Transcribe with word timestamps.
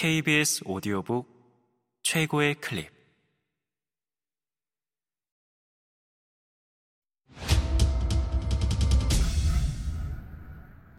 KBS 0.00 0.62
오디오북 0.64 1.28
최고의 2.00 2.54
클립. 2.54 2.90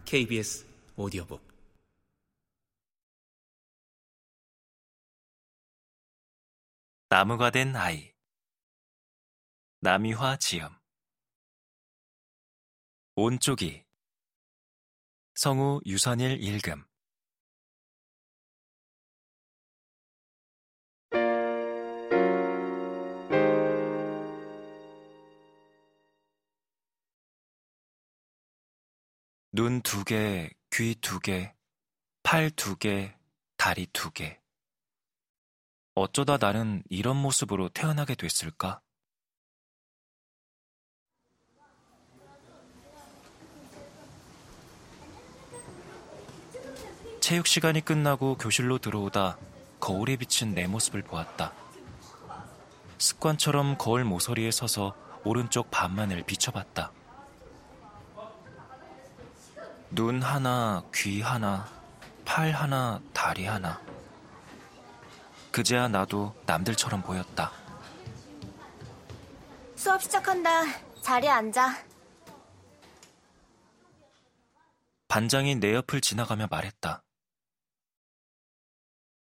KBS 0.06 0.68
오디오북. 0.96 1.42
나무가 7.10 7.50
된 7.50 7.76
아이. 7.76 8.14
남이화 9.80 10.38
지음 10.38 10.70
온쪽이. 13.16 13.84
성우 15.34 15.82
유선일 15.88 16.44
읽음 16.44 16.91
눈 29.54 29.82
두 29.82 30.06
개, 30.06 30.50
귀 30.70 30.96
두 30.96 31.20
개, 31.20 31.54
팔 32.24 32.52
두 32.52 32.78
개, 32.78 33.14
다리 33.58 33.86
두 33.88 34.10
개. 34.10 34.40
어쩌다 35.94 36.38
나는 36.38 36.84
이런 36.90 37.18
모습으로 37.18 37.68
태어나게 37.68 38.16
됐을까? 38.16 38.80
체육 47.20 47.46
시간이 47.46 47.82
끝나고 47.82 48.38
교실로 48.38 48.78
들어오다 48.78 49.38
거울에 49.82 50.16
비친 50.16 50.56
내 50.56 50.66
모습을 50.66 51.02
보았다. 51.02 51.54
습관처럼 52.98 53.78
거울 53.78 54.06
모서리에 54.06 54.52
서서 54.52 54.96
오른쪽 55.26 55.70
반만을 55.72 56.24
비춰봤다. 56.24 56.94
눈 59.94 60.22
하나, 60.22 60.86
귀 60.94 61.20
하나, 61.20 61.68
팔 62.24 62.52
하나, 62.52 63.02
다리 63.14 63.46
하나. 63.46 63.82
그제야 65.52 65.90
나도 65.90 66.34
남들처럼 66.46 67.02
보였다. 67.02 67.52
수업 69.76 70.02
시작한다. 70.02 70.64
자리에 71.02 71.30
앉아. 71.30 71.76
반장이 75.10 75.56
내 75.56 75.74
옆을 75.74 76.00
지나가며 76.00 76.48
말했다. 76.50 77.04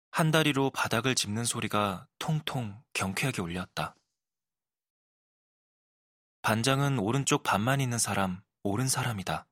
한 0.10 0.32
다리로 0.32 0.72
바닥을 0.72 1.14
짚는 1.14 1.46
소리가 1.46 2.08
통통 2.18 2.82
경쾌하게 2.94 3.44
울렸다. 3.44 3.94
반장은 6.42 6.98
오른쪽 6.98 7.44
반만 7.44 7.82
있는 7.82 8.00
사람, 8.00 8.42
옳은 8.64 8.88
사람이다. 8.88 9.46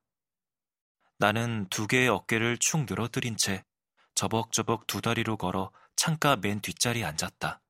나는 1.24 1.66
두 1.70 1.86
개의 1.86 2.08
어깨를 2.08 2.58
축 2.58 2.84
늘어뜨린 2.84 3.38
채 3.38 3.64
저벅저벅 4.14 4.86
두 4.86 5.00
다리로 5.00 5.38
걸어 5.38 5.72
창가 5.96 6.36
맨 6.36 6.60
뒷자리에 6.60 7.02
앉았다. 7.02 7.62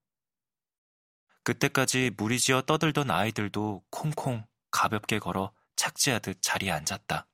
그때까지 1.45 2.11
무리지어 2.17 2.63
떠들던 2.63 3.13
아이들도 3.13 3.85
콩콩 3.91 4.45
가볍게 4.73 5.21
걸어 5.21 5.53
착지하듯 5.77 6.43
자리에 6.43 6.73
앉았다. 6.73 7.29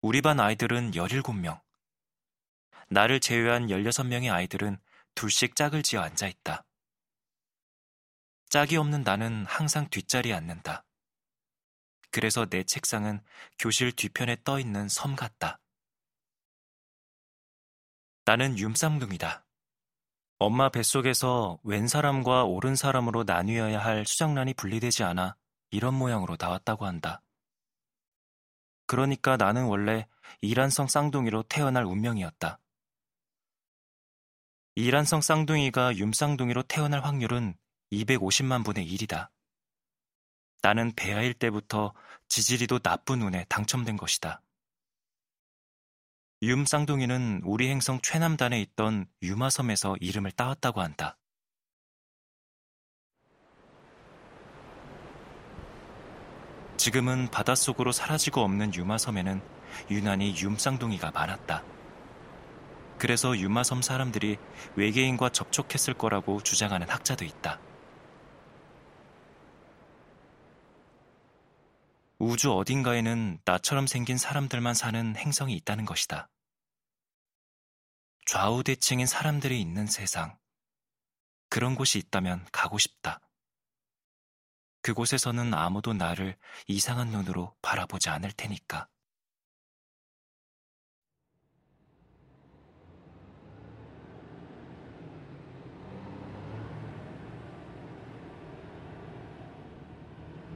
우리 0.00 0.22
반 0.22 0.40
아이들은 0.40 0.92
17명. 0.92 1.60
나를 2.88 3.20
제외한 3.20 3.66
16명의 3.66 4.32
아이들은 4.32 4.78
둘씩 5.14 5.56
짝을 5.56 5.82
지어 5.82 6.00
앉아 6.00 6.26
있다. 6.26 6.64
짝이 8.48 8.78
없는 8.78 9.02
나는 9.02 9.44
항상 9.44 9.90
뒷자리에 9.90 10.32
앉는다. 10.32 10.86
그래서 12.14 12.46
내 12.46 12.62
책상은 12.62 13.20
교실 13.58 13.90
뒤편에 13.90 14.36
떠 14.44 14.60
있는 14.60 14.88
섬 14.88 15.16
같다. 15.16 15.58
나는 18.24 18.56
윰쌍둥이다. 18.56 19.44
엄마 20.38 20.68
뱃속에서 20.68 21.58
왼 21.64 21.88
사람과 21.88 22.44
오른 22.44 22.76
사람으로 22.76 23.24
나뉘어야 23.24 23.80
할 23.80 24.06
수정란이 24.06 24.54
분리되지 24.54 25.02
않아 25.02 25.34
이런 25.72 25.94
모양으로 25.94 26.36
나왔다고 26.38 26.86
한다. 26.86 27.20
그러니까 28.86 29.36
나는 29.36 29.64
원래 29.64 30.06
이란성 30.40 30.86
쌍둥이로 30.86 31.42
태어날 31.48 31.84
운명이었다. 31.84 32.60
이란성 34.76 35.20
쌍둥이가 35.20 35.94
윰쌍둥이로 35.94 36.62
태어날 36.62 37.02
확률은 37.02 37.56
250만 37.90 38.64
분의 38.64 38.86
1이다. 38.86 39.33
나는 40.64 40.92
배아일 40.96 41.34
때부터 41.34 41.92
지지리도 42.28 42.78
나쁜 42.78 43.20
운에 43.20 43.44
당첨된 43.50 43.98
것이다. 43.98 44.40
윰 46.40 46.64
쌍둥이는 46.64 47.42
우리 47.44 47.68
행성 47.68 48.00
최남단에 48.00 48.62
있던 48.62 49.04
유마섬에서 49.20 49.96
이름을 50.00 50.32
따왔다고 50.32 50.80
한다. 50.80 51.18
지금은 56.78 57.30
바닷속으로 57.30 57.92
사라지고 57.92 58.40
없는 58.40 58.74
유마섬에는 58.74 59.42
유난히 59.90 60.34
윰 60.34 60.58
쌍둥이가 60.58 61.10
많았다. 61.10 61.62
그래서 62.96 63.36
유마섬 63.36 63.82
사람들이 63.82 64.38
외계인과 64.76 65.28
접촉했을 65.28 65.92
거라고 65.92 66.42
주장하는 66.42 66.88
학자도 66.88 67.26
있다. 67.26 67.60
우주 72.18 72.52
어딘가에는 72.52 73.40
나처럼 73.44 73.86
생긴 73.86 74.16
사람들만 74.18 74.74
사는 74.74 75.16
행성이 75.16 75.54
있다는 75.56 75.84
것이다. 75.84 76.28
좌우대칭인 78.26 79.06
사람들이 79.06 79.60
있는 79.60 79.86
세상. 79.86 80.38
그런 81.48 81.74
곳이 81.74 81.98
있다면 81.98 82.46
가고 82.52 82.78
싶다. 82.78 83.20
그곳에서는 84.82 85.54
아무도 85.54 85.92
나를 85.92 86.36
이상한 86.66 87.08
눈으로 87.08 87.54
바라보지 87.62 88.10
않을 88.10 88.32
테니까. 88.32 88.88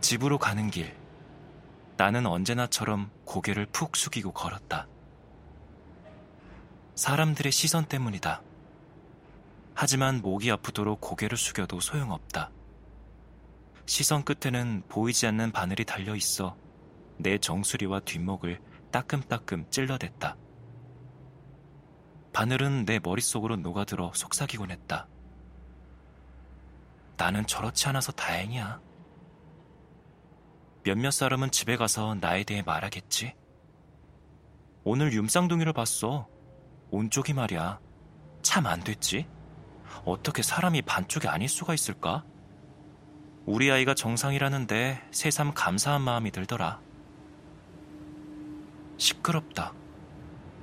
집으로 0.01 0.39
가는 0.39 0.71
길. 0.71 0.98
나는 1.99 2.27
언제나처럼 2.27 3.11
고개를 3.25 3.67
푹 3.67 3.97
숙이고 3.97 4.33
걸었다. 4.33 4.87
사람들의 6.95 7.51
시선 7.51 7.87
때문이다. 7.87 8.41
하지만 9.75 10.23
목이 10.23 10.49
아프도록 10.53 11.01
고개를 11.01 11.37
숙여도 11.37 11.81
소용없다. 11.81 12.53
시선 13.87 14.23
끝에는 14.25 14.85
보이지 14.89 15.27
않는 15.27 15.51
바늘이 15.51 15.85
달려 15.85 16.15
있어 16.15 16.57
내 17.17 17.37
정수리와 17.37 18.01
뒷목을 18.01 18.61
따끔따끔 18.93 19.69
찔러댔다. 19.69 20.37
바늘은 22.33 22.85
내 22.85 23.01
머릿속으로 23.03 23.57
녹아들어 23.57 24.13
속삭이곤 24.15 24.71
했다. 24.71 25.09
나는 27.17 27.45
저렇지 27.45 27.89
않아서 27.89 28.13
다행이야. 28.13 28.81
몇몇 30.85 31.11
사람은 31.11 31.51
집에 31.51 31.77
가서 31.77 32.15
나에 32.15 32.45
대해 32.45 32.63
말하겠지. 32.63 33.35
오늘 34.85 35.13
윰쌍둥이를 35.13 35.73
봤어. 35.73 36.29
온쪽이 36.91 37.35
말이야. 37.35 37.79
참 38.43 38.67
안 38.67 38.81
됐지? 38.81 39.27
어떻게 40.05 40.43
사람이 40.43 40.83
반쪽이 40.83 41.29
아닐 41.29 41.49
수가 41.49 41.75
있을까? 41.75 42.25
우리 43.45 43.71
아이가 43.71 43.95
정상이라는데 43.95 45.03
새삼 45.11 45.53
감사한 45.55 46.01
마음이 46.03 46.31
들더라. 46.31 46.81
시끄럽다. 48.97 49.73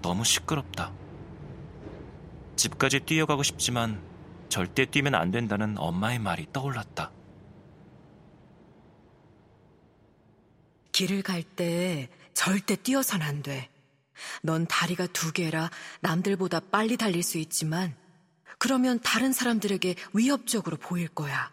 너무 0.01 0.23
시끄럽다. 0.23 0.91
집까지 2.55 3.01
뛰어가고 3.01 3.43
싶지만 3.43 4.01
절대 4.49 4.85
뛰면 4.85 5.15
안 5.15 5.31
된다는 5.31 5.77
엄마의 5.77 6.19
말이 6.19 6.47
떠올랐다. 6.53 7.11
길을 10.95 11.23
갈 11.23 11.43
때 11.43 12.09
절대 12.33 12.77
뛰어선 12.77 13.21
안 13.21 13.43
돼. 13.43 13.69
넌 14.41 14.65
다리가 14.65 15.07
두 15.07 15.33
개라 15.33 15.69
남들보다 15.99 16.61
빨리 16.71 16.95
달릴 16.95 17.21
수 17.21 17.37
있지만 17.37 17.97
그러면 18.57 19.01
다른 19.01 19.33
사람들에게 19.33 19.95
위협적으로 20.13 20.77
보일 20.77 21.09
거야. 21.09 21.51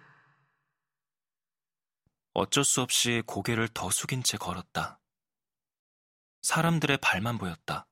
어쩔 2.35 2.65
수 2.65 2.83
없이 2.83 3.25
고개를 3.27 3.67
더 3.67 3.91
숙인 3.91 4.23
채 4.23 4.37
걸었다. 4.37 5.01
사람들의 6.43 6.99
발만 6.99 7.37
보였다. 7.37 7.89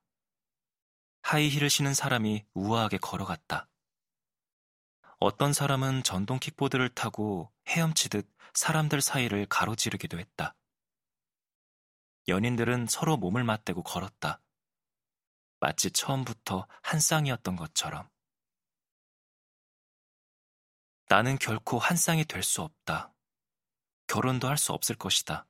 하이힐을 1.23 1.69
신은 1.69 1.93
사람이 1.93 2.45
우아하게 2.53 2.97
걸어갔다. 2.99 3.67
어떤 5.19 5.51
사람은 5.51 6.03
전동 6.03 6.39
킥보드를 6.39 6.87
타고 6.95 7.51
헤엄치듯 7.67 8.25
사람들 8.53 9.01
사이를 9.01 9.45
가로지르기도 9.47 10.17
했다. 10.17 10.55
연인들은 12.27 12.87
서로 12.87 13.17
몸을 13.17 13.43
맞대고 13.43 13.83
걸었다. 13.83 14.41
마치 15.59 15.91
처음부터 15.91 16.67
한 16.81 16.99
쌍이었던 16.99 17.55
것처럼. 17.55 18.09
나는 21.07 21.37
결코 21.37 21.77
한 21.77 21.97
쌍이 21.97 22.25
될 22.25 22.41
수 22.43 22.61
없다. 22.61 23.13
결혼도 24.07 24.47
할 24.47 24.57
수 24.57 24.73
없을 24.73 24.95
것이다. 24.95 25.45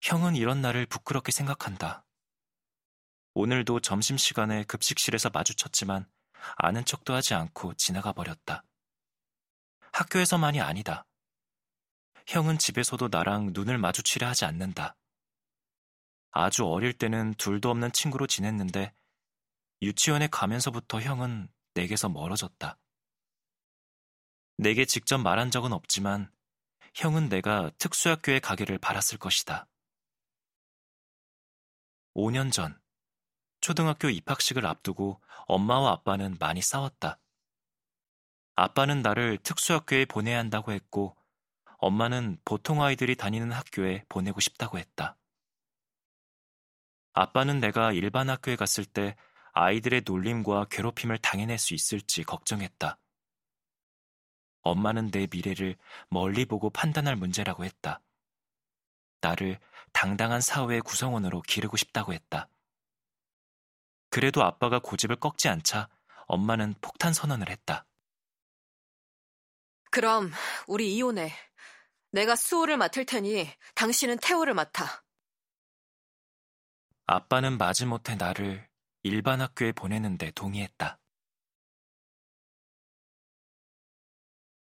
형은 0.00 0.36
이런 0.36 0.60
나를 0.60 0.86
부끄럽게 0.86 1.32
생각한다. 1.32 2.04
오늘도 3.34 3.80
점심시간에 3.80 4.64
급식실에서 4.64 5.30
마주쳤지만 5.30 6.10
아는 6.56 6.84
척도 6.84 7.14
하지 7.14 7.34
않고 7.34 7.74
지나가 7.74 8.12
버렸다. 8.12 8.64
학교에서만이 9.92 10.60
아니다. 10.60 11.04
형은 12.28 12.58
집에서도 12.58 13.08
나랑 13.08 13.52
눈을 13.54 13.78
마주치려 13.78 14.28
하지 14.28 14.44
않는다. 14.44 14.96
아주 16.30 16.66
어릴 16.66 16.92
때는 16.92 17.32
둘도 17.34 17.70
없는 17.70 17.90
친구로 17.92 18.26
지냈는데 18.26 18.94
유치원에 19.80 20.28
가면서부터 20.28 21.00
형은 21.00 21.48
내게서 21.72 22.10
멀어졌다. 22.10 22.78
내게 24.58 24.84
직접 24.84 25.16
말한 25.16 25.50
적은 25.50 25.72
없지만 25.72 26.30
형은 26.94 27.30
내가 27.30 27.70
특수학교에 27.78 28.40
가기를 28.40 28.76
바랐을 28.76 29.18
것이다. 29.18 29.66
5년 32.14 32.52
전, 32.52 32.78
초등학교 33.62 34.10
입학식을 34.10 34.66
앞두고 34.66 35.22
엄마와 35.46 35.92
아빠는 35.92 36.36
많이 36.38 36.60
싸웠다. 36.60 37.20
아빠는 38.54 39.00
나를 39.00 39.38
특수학교에 39.38 40.04
보내야 40.04 40.38
한다고 40.38 40.72
했고, 40.72 41.17
엄마는 41.78 42.38
보통 42.44 42.82
아이들이 42.82 43.16
다니는 43.16 43.52
학교에 43.52 44.04
보내고 44.08 44.40
싶다고 44.40 44.78
했다. 44.78 45.16
아빠는 47.12 47.60
내가 47.60 47.92
일반 47.92 48.30
학교에 48.30 48.56
갔을 48.56 48.84
때 48.84 49.16
아이들의 49.52 50.02
놀림과 50.04 50.66
괴롭힘을 50.66 51.18
당해낼 51.18 51.58
수 51.58 51.74
있을지 51.74 52.22
걱정했다. 52.22 52.98
엄마는 54.62 55.10
내 55.10 55.26
미래를 55.30 55.76
멀리 56.10 56.44
보고 56.44 56.70
판단할 56.70 57.16
문제라고 57.16 57.64
했다. 57.64 58.00
나를 59.20 59.58
당당한 59.92 60.40
사회의 60.40 60.80
구성원으로 60.80 61.42
기르고 61.42 61.76
싶다고 61.76 62.12
했다. 62.12 62.48
그래도 64.10 64.42
아빠가 64.42 64.78
고집을 64.78 65.16
꺾지 65.16 65.48
않자 65.48 65.88
엄마는 66.26 66.74
폭탄 66.80 67.12
선언을 67.12 67.48
했다. 67.48 67.86
그럼 69.90 70.30
우리 70.66 70.94
이혼해. 70.94 71.47
내가 72.10 72.36
수호를 72.36 72.76
맡을 72.76 73.04
테니 73.04 73.48
당신은 73.74 74.18
태호를 74.18 74.54
맡아. 74.54 75.04
아빠는 77.06 77.58
마지못해 77.58 78.16
나를 78.16 78.68
일반 79.02 79.40
학교에 79.40 79.72
보내는데 79.72 80.30
동의했다. 80.32 80.98